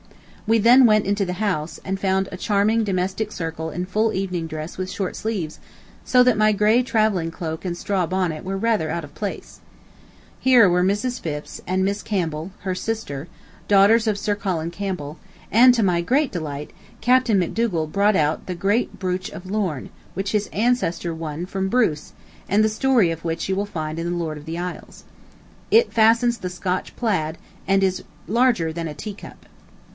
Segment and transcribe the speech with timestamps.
[0.47, 4.47] We then went into the house, and found a charming domestic circle in full evening
[4.47, 5.59] dress with short sleeves,
[6.03, 9.61] so that my gray travelling cloak and straw bonnet were rather out of place.
[10.39, 11.21] Here were Mrs.
[11.21, 13.27] Phipps, and Miss Campbell, her sister,
[13.69, 15.19] daughters of Sir Colin Campbell,
[15.51, 20.31] and to my great delight, Captain MacDougal brought out the great brooch of Lorn, which
[20.33, 22.11] his ancestor won from Bruce
[22.49, 25.05] and the story of which you will find in the Lord of the Isles.
[25.69, 27.37] It fastened the Scotch Plaid,
[27.67, 29.45] and is larger than a teacup.